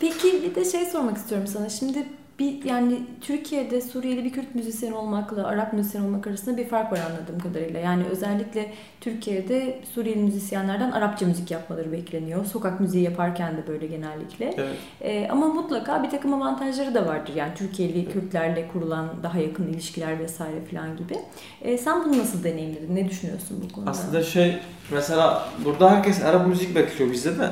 Peki 0.00 0.42
bir 0.42 0.54
de 0.54 0.64
şey 0.64 0.86
sormak 0.86 1.16
istiyorum 1.16 1.46
sana. 1.46 1.68
Şimdi 1.68 2.06
bir 2.38 2.64
yani 2.64 3.00
Türkiye'de 3.20 3.80
Suriyeli 3.80 4.24
bir 4.24 4.32
Kürt 4.32 4.54
müzisyen 4.54 4.92
olmakla 4.92 5.46
Arap 5.46 5.72
müzisyen 5.72 6.02
olmak 6.02 6.26
arasında 6.26 6.56
bir 6.56 6.68
fark 6.68 6.92
var 6.92 6.98
anladığım 6.98 7.38
kadarıyla. 7.38 7.80
Yani 7.80 8.04
özellikle 8.10 8.72
Türkiye'de 9.00 9.80
Suriyeli 9.94 10.20
müzisyenlerden 10.20 10.90
Arapça 10.90 11.26
müzik 11.26 11.50
yapmaları 11.50 11.92
bekleniyor. 11.92 12.44
Sokak 12.44 12.80
müziği 12.80 13.04
yaparken 13.04 13.56
de 13.56 13.66
böyle 13.68 13.86
genellikle. 13.86 14.54
Evet. 14.56 14.76
Ee, 15.00 15.28
ama 15.30 15.46
mutlaka 15.46 16.02
bir 16.02 16.10
takım 16.10 16.34
avantajları 16.34 16.94
da 16.94 17.06
vardır. 17.06 17.32
Yani 17.36 17.54
Türkiye'li 17.54 18.08
Kürtlerle 18.08 18.68
kurulan 18.68 19.08
daha 19.22 19.38
yakın 19.38 19.68
ilişkiler 19.68 20.18
vesaire 20.18 20.64
falan 20.70 20.96
gibi. 20.96 21.14
Ee, 21.62 21.78
sen 21.78 22.04
bunu 22.04 22.18
nasıl 22.18 22.44
deneyimledin? 22.44 22.96
Ne 22.96 23.08
düşünüyorsun 23.08 23.64
bu 23.68 23.74
konuda? 23.74 23.90
Aslında 23.90 24.22
şey 24.22 24.58
mesela 24.92 25.48
burada 25.64 25.90
herkes 25.90 26.24
Arap 26.24 26.46
müzik 26.46 26.76
bekliyor 26.76 27.12
bizde 27.12 27.38
de. 27.38 27.50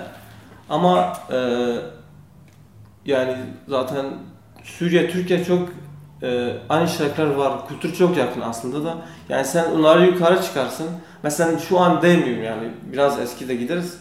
Ama 0.71 1.13
e, 1.33 1.39
yani 3.07 3.37
zaten 3.69 4.07
Suriye, 4.63 5.11
Türkiye 5.11 5.45
çok 5.45 5.69
e, 6.23 6.57
aynı 6.69 6.89
şarkılar 6.89 7.27
var. 7.35 7.69
Kültür 7.69 7.95
çok 7.95 8.17
yakın 8.17 8.41
aslında 8.41 8.85
da. 8.85 8.97
Yani 9.29 9.45
sen 9.45 9.71
onları 9.71 10.07
yukarı 10.07 10.43
çıkarsın. 10.43 10.87
Mesela 11.23 11.59
şu 11.59 11.81
an 11.81 12.03
demiyorum 12.03 12.45
yani. 12.45 12.71
Biraz 12.93 13.21
eski 13.21 13.49
de 13.49 13.55
gideriz. 13.55 14.01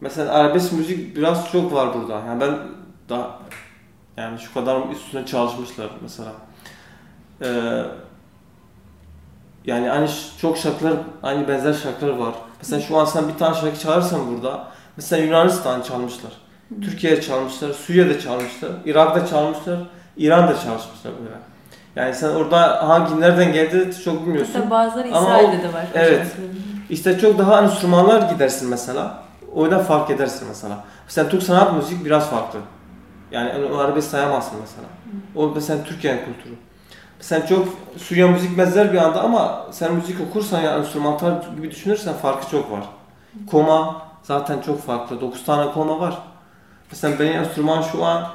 Mesela 0.00 0.32
arabesk 0.32 0.72
müzik 0.72 1.16
biraz 1.16 1.52
çok 1.52 1.72
var 1.72 1.94
burada. 1.94 2.12
Yani 2.26 2.40
ben 2.40 2.58
daha 3.08 3.38
yani 4.16 4.38
şu 4.38 4.54
kadar 4.54 4.88
üstüne 4.92 5.26
çalışmışlar 5.26 5.90
mesela. 6.02 6.32
Eee 7.42 7.84
yani 9.66 10.08
ş- 10.08 10.38
çok 10.40 10.56
şarkılar, 10.58 10.92
aynı 11.22 11.48
benzer 11.48 11.72
şarkılar 11.72 12.10
var. 12.16 12.34
Mesela 12.58 12.82
şu 12.82 12.98
an 12.98 13.04
sen 13.04 13.28
bir 13.28 13.34
tane 13.38 13.54
şarkı 13.56 13.78
çağırırsan 13.78 14.20
burada, 14.34 14.68
mesela 14.96 15.24
Yunanistan 15.24 15.82
çalmışlar, 15.82 16.32
Türkiye'de 16.82 17.20
çalmışlar, 17.20 17.72
Suriye'de 17.72 18.20
çalmışlar, 18.20 18.70
Irak'ta 18.84 19.26
çalmışlar, 19.26 19.78
İran'da 20.16 20.60
çalışmışlar 20.60 21.12
böyle. 21.20 21.34
Yani 21.96 22.14
sen 22.14 22.28
orada 22.28 22.88
hangi 22.88 23.20
nereden 23.20 23.52
geldi 23.52 23.90
çok 24.04 24.26
bilmiyorsun. 24.26 24.54
Hatta 24.54 24.70
bazıları 24.70 25.08
İsrail'de 25.08 25.62
de 25.62 25.72
var. 25.72 25.86
evet. 25.94 26.26
İşte 26.90 27.18
çok 27.18 27.38
daha 27.38 27.62
enstrümanlar 27.62 28.30
gidersin 28.32 28.68
mesela. 28.68 29.24
Orada 29.54 29.78
fark 29.78 30.10
edersin 30.10 30.48
mesela. 30.48 30.84
Mesela 31.06 31.28
Türk 31.28 31.42
sanat 31.42 31.72
müzik 31.76 32.04
biraz 32.04 32.30
farklı. 32.30 32.58
Yani 33.30 33.52
o 33.72 33.78
arabesk 33.78 34.10
sayamazsın 34.10 34.58
mesela. 34.60 34.86
O 35.34 35.52
mesela 35.54 35.84
Türkiye'nin 35.84 36.18
kültürü. 36.24 36.54
Sen 37.20 37.46
çok 37.46 37.68
Suriye 37.96 38.26
müzik 38.30 38.58
benzer 38.58 38.92
bir 38.92 38.98
anda 38.98 39.22
ama 39.22 39.66
sen 39.70 39.94
müzik 39.94 40.20
okursan 40.20 40.60
ya 40.60 40.78
enstrümantal 40.78 41.42
gibi 41.56 41.70
düşünürsen 41.70 42.14
farkı 42.14 42.50
çok 42.50 42.70
var. 42.70 42.82
Koma 43.50 44.02
zaten 44.24 44.60
çok 44.60 44.82
farklı. 44.82 45.20
9 45.20 45.44
tane 45.44 45.72
koma 45.72 46.00
var. 46.00 46.18
Mesela 46.90 47.18
benim 47.18 47.32
enstrüman 47.32 47.82
şu 47.82 48.04
an 48.04 48.26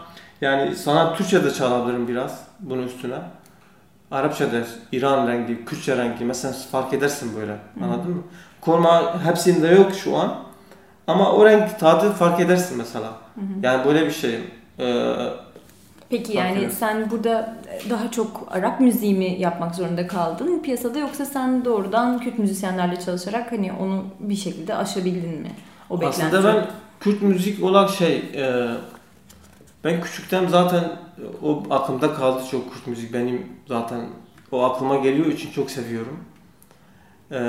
yani 0.41 0.75
sana 0.75 1.13
Türkçe'de 1.13 1.54
çalabilirim 1.54 2.08
biraz 2.08 2.43
bunun 2.60 2.84
üstüne. 2.84 3.15
Arapça'da 4.12 4.62
İran 4.91 5.28
rengi, 5.28 5.65
Kürtçe 5.65 5.97
rengi 5.97 6.25
mesela 6.25 6.54
fark 6.71 6.93
edersin 6.93 7.36
böyle. 7.36 7.56
Anladın 7.84 8.12
mı? 8.12 8.23
Korma 8.62 9.23
hepsinde 9.25 9.67
yok 9.67 9.91
şu 10.04 10.17
an. 10.17 10.36
Ama 11.08 11.32
o 11.32 11.45
renk 11.45 11.80
tadı 11.80 12.12
fark 12.12 12.39
edersin 12.39 12.78
mesela. 12.78 13.12
Yani 13.63 13.86
böyle 13.86 14.06
bir 14.06 14.12
şey. 14.12 14.39
Ee, 14.80 15.15
Peki 16.10 16.38
yani 16.38 16.60
eder. 16.60 16.69
sen 16.69 17.12
burada 17.12 17.56
daha 17.89 18.12
çok 18.12 18.47
Arap 18.52 18.80
müziği 18.80 19.15
mi 19.15 19.36
yapmak 19.39 19.75
zorunda 19.75 20.08
kaldın 20.08 20.60
piyasada 20.60 20.99
yoksa 20.99 21.25
sen 21.25 21.65
doğrudan 21.65 22.19
Kürt 22.19 22.39
müzisyenlerle 22.39 22.99
çalışarak 22.99 23.52
hani 23.52 23.73
onu 23.73 24.04
bir 24.19 24.36
şekilde 24.36 24.75
aşabildin 24.75 25.41
mi? 25.41 25.52
O 25.89 26.02
beklenti. 26.02 26.38
Aslında 26.38 26.43
ben 26.43 26.67
Kürt 26.99 27.21
müzik 27.21 27.63
olarak 27.63 27.89
şey, 27.89 28.17
e, 28.17 28.75
ben 29.84 30.02
küçükten 30.02 30.47
zaten 30.47 30.91
o 31.43 31.63
aklımda 31.69 32.13
kaldı 32.13 32.43
çok 32.52 32.73
Kürt 32.73 32.88
müzik 32.88 33.13
benim 33.13 33.47
zaten 33.67 34.02
o 34.52 34.63
aklıma 34.63 34.95
geliyor 34.95 35.25
için 35.25 35.52
çok 35.52 35.71
seviyorum. 35.71 36.19
E, 37.32 37.39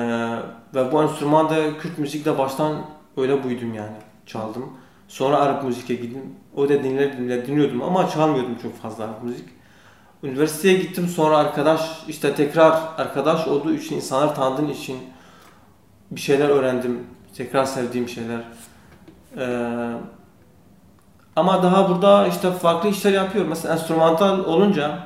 ve 0.75 0.93
bu 0.93 1.03
enstrüman 1.03 1.51
da 1.51 1.79
Kürt 1.79 1.99
müzikle 1.99 2.39
baştan 2.39 2.87
öyle 3.17 3.45
buydum 3.45 3.75
yani 3.75 3.97
çaldım. 4.27 4.73
Sonra 5.09 5.37
Arap 5.37 5.65
müziğe 5.65 5.99
gittim. 5.99 6.23
O 6.57 6.69
da 6.69 6.85
dinler 6.85 7.19
dinler 7.19 7.47
dinliyordum 7.47 7.83
ama 7.83 8.09
çalmıyordum 8.09 8.59
çok 8.63 8.83
fazla 8.83 9.05
Arap 9.05 9.23
müzik. 9.23 9.49
Üniversiteye 10.23 10.79
gittim 10.79 11.09
sonra 11.09 11.37
arkadaş 11.37 12.05
işte 12.09 12.35
tekrar 12.35 12.73
arkadaş 12.97 13.49
olduğu 13.49 13.75
için 13.75 13.97
insanlar 13.97 14.35
tanıdığım 14.35 14.71
için 14.71 14.97
bir 16.11 16.21
şeyler 16.21 16.49
öğrendim. 16.49 17.07
Tekrar 17.37 17.65
sevdiğim 17.65 18.09
şeyler. 18.09 18.41
Ee, 19.39 19.93
ama 21.37 21.63
daha 21.63 21.89
burada 21.91 22.27
işte 22.27 22.51
farklı 22.53 22.89
işler 22.89 23.13
yapıyorum. 23.13 23.51
Mesela 23.51 23.75
enstrümantal 23.75 24.39
olunca 24.45 24.99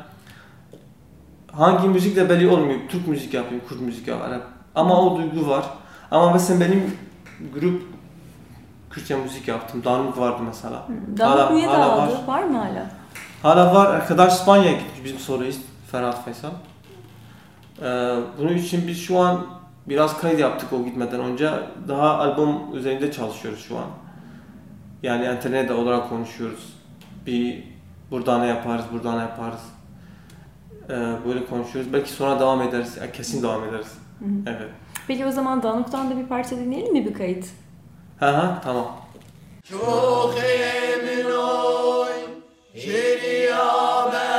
hangi 1.52 1.88
müzik 1.88 2.16
de 2.16 2.28
belli 2.30 2.48
olmuyor. 2.48 2.78
Türk 2.88 3.08
müzik 3.08 3.34
yapayım, 3.34 3.62
Kürt 3.68 3.80
müzik 3.80 4.08
yapayım. 4.08 4.42
Ama 4.74 5.00
o 5.02 5.16
duygu 5.16 5.48
var. 5.50 5.64
Ama 6.10 6.32
mesela 6.32 6.60
benim 6.60 6.96
grup 7.54 7.82
Kürtçe 8.90 9.16
müzik 9.16 9.48
yaptım. 9.48 9.84
Danuk 9.84 10.18
vardı 10.18 10.42
mesela. 10.46 10.86
Daha 11.18 11.30
Hala- 11.30 11.52
üye 11.54 11.66
hala 11.66 11.78
dağıldı. 11.78 12.12
var. 12.26 12.34
Var. 12.38 12.42
mı 12.44 12.58
hala? 12.58 12.86
Hala 13.42 13.74
var. 13.74 13.94
Arkadaş 13.94 14.32
İspanya'ya 14.34 14.72
gitmiş 14.72 15.04
bizim 15.04 15.18
solist 15.18 15.60
Ferhat 15.92 16.24
Faysal. 16.24 16.50
Ee, 17.82 18.16
bunun 18.38 18.54
için 18.54 18.88
biz 18.88 18.98
şu 19.00 19.18
an 19.18 19.46
biraz 19.88 20.20
kayıt 20.20 20.40
yaptık 20.40 20.72
o 20.72 20.84
gitmeden 20.84 21.20
önce. 21.20 21.50
Daha 21.88 22.18
albüm 22.18 22.76
üzerinde 22.76 23.12
çalışıyoruz 23.12 23.64
şu 23.68 23.78
an. 23.78 23.86
Yani 25.02 25.26
internette 25.36 25.72
olarak 25.72 26.08
konuşuyoruz. 26.08 26.76
Bir 27.26 27.64
burada 28.10 28.38
ne 28.38 28.46
yaparız, 28.46 28.84
burada 28.92 29.12
ne 29.14 29.20
yaparız. 29.20 29.60
Ee, 30.90 30.92
böyle 31.28 31.46
konuşuyoruz. 31.46 31.92
Belki 31.92 32.10
sonra 32.10 32.40
devam 32.40 32.62
ederiz. 32.62 32.96
Yani 33.00 33.12
kesin 33.12 33.42
devam 33.42 33.64
ederiz. 33.64 33.98
Evet. 34.46 34.70
Peki 35.08 35.26
o 35.26 35.30
zaman 35.30 35.62
Danuk'tan 35.62 36.10
da 36.10 36.16
bir 36.16 36.26
parça 36.26 36.56
dinleyelim 36.56 36.92
mi 36.92 37.06
bir 37.06 37.14
kayıt? 37.14 37.46
Ha 38.20 38.26
ha 38.26 38.60
tamam. 38.64 38.86
Çok 39.70 40.34
emin 40.38 41.24
oy, 41.24 42.08
şeriabet. 42.74 44.33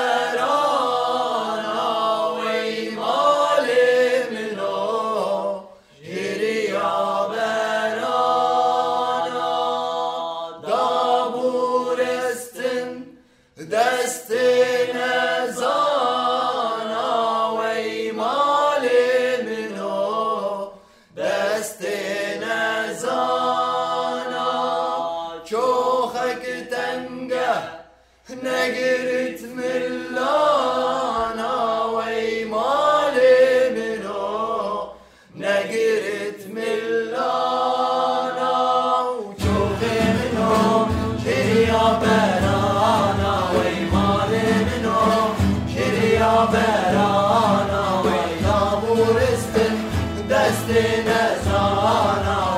destine 50.46 51.38
sana. 51.46 52.55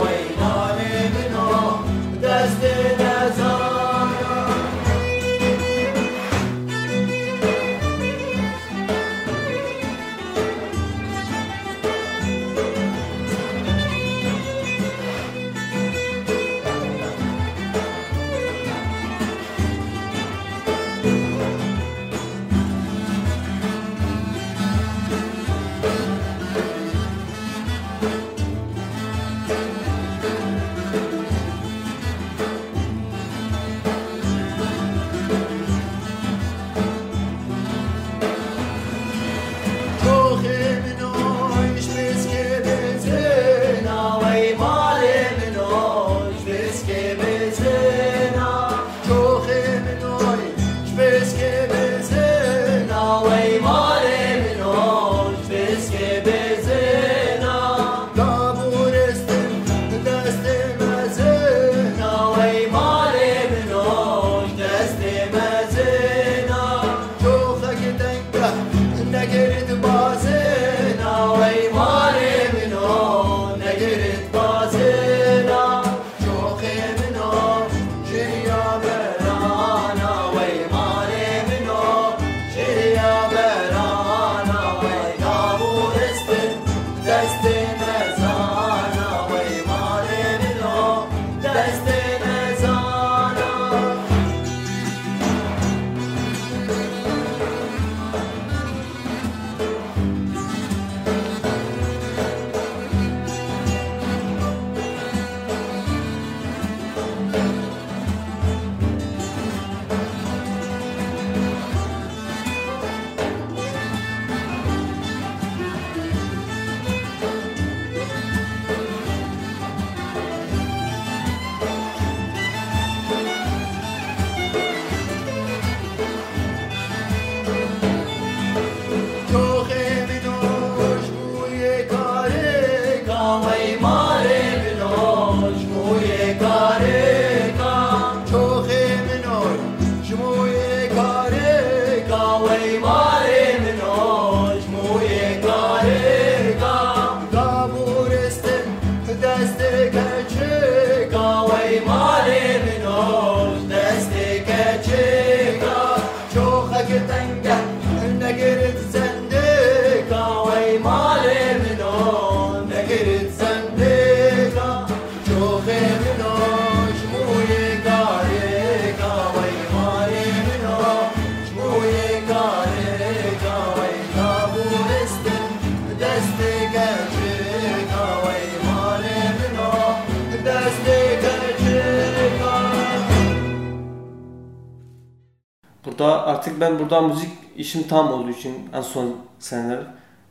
Burada 185.99 186.25
artık 186.25 186.61
ben 186.61 186.79
burada 186.79 187.01
müzik 187.01 187.29
işim 187.55 187.87
tam 187.87 188.13
olduğu 188.13 188.29
için 188.29 188.69
en 188.73 188.81
son 188.81 189.15
seneler 189.39 189.79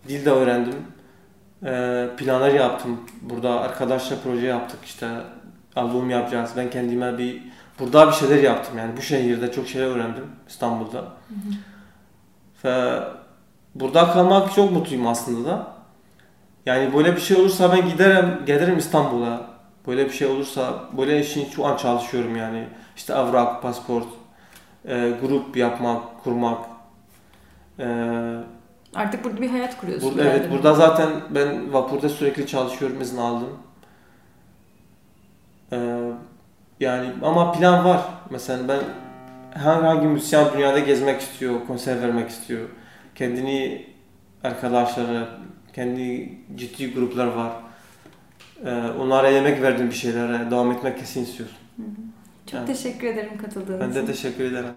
dil 0.08 0.24
de 0.24 0.30
öğrendim. 0.30 0.74
Ee, 1.64 2.08
planlar 2.16 2.50
yaptım. 2.50 3.00
Burada 3.22 3.60
arkadaşla 3.60 4.16
proje 4.24 4.46
yaptık 4.46 4.78
işte 4.84 5.08
albüm 5.76 6.10
yapacağız. 6.10 6.50
Ben 6.56 6.70
kendime 6.70 7.18
bir 7.18 7.42
burada 7.78 8.08
bir 8.08 8.12
şeyler 8.12 8.42
yaptım 8.42 8.78
yani 8.78 8.96
bu 8.96 9.02
şehirde 9.02 9.52
çok 9.52 9.68
şeyler 9.68 9.86
öğrendim 9.86 10.24
İstanbul'da. 10.48 11.04
Ve 12.64 13.00
burada 13.74 14.12
kalmak 14.12 14.54
çok 14.54 14.72
mutluyum 14.72 15.06
aslında 15.06 15.48
da. 15.48 15.66
Yani 16.66 16.94
böyle 16.94 17.16
bir 17.16 17.20
şey 17.20 17.36
olursa 17.36 17.72
ben 17.72 17.88
giderim, 17.88 18.44
gelirim 18.46 18.78
İstanbul'a. 18.78 19.40
Böyle 19.86 20.04
bir 20.04 20.10
şey 20.10 20.28
olursa, 20.28 20.74
böyle 20.96 21.20
işin 21.20 21.50
şu 21.50 21.66
an 21.66 21.76
çalışıyorum 21.76 22.36
yani. 22.36 22.68
İşte 22.96 23.12
evrak, 23.12 23.62
pasport, 23.62 24.06
e, 24.86 25.12
grup 25.22 25.56
yapmak, 25.56 26.24
kurmak. 26.24 26.58
E, 27.78 27.86
Artık 28.94 29.24
burada 29.24 29.40
bir 29.40 29.50
hayat 29.50 29.80
kuruyorsun. 29.80 30.08
bur- 30.18 30.22
evet, 30.22 30.42
yani. 30.42 30.52
burada 30.52 30.74
zaten 30.74 31.08
ben 31.30 31.72
vapurda 31.72 32.08
sürekli 32.08 32.46
çalışıyorum, 32.46 33.00
izin 33.00 33.16
aldım. 33.18 33.48
E, 35.72 35.78
yani 36.80 37.08
ama 37.22 37.52
plan 37.52 37.84
var. 37.84 38.00
Mesela 38.30 38.68
ben 38.68 38.80
herhangi 39.50 40.06
müzisyen 40.06 40.46
dünyada 40.54 40.78
gezmek 40.78 41.20
istiyor, 41.20 41.54
konser 41.66 42.02
vermek 42.02 42.30
istiyor. 42.30 42.68
Kendini 43.14 43.86
arkadaşları, 44.44 45.28
kendi 45.74 46.32
ciddi 46.56 46.94
gruplar 46.94 47.26
var. 47.26 47.52
Ee, 48.64 48.82
onlara 49.00 49.28
emek 49.30 49.62
verdim 49.62 49.88
bir 49.90 49.94
şeylere, 49.94 50.50
devam 50.50 50.72
etmek 50.72 50.98
kesin 50.98 51.22
istiyorsun. 51.22 51.58
Çok 52.50 52.58
Evet. 52.60 52.68
teşekkür 52.68 53.06
ederim 53.06 53.38
katıldığınız 53.38 53.80
Ben 53.80 53.90
için. 53.90 54.02
de 54.02 54.06
teşekkür 54.06 54.44
ederim. 54.44 54.70